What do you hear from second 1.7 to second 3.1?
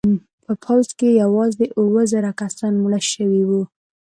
اوه زره کسان مړه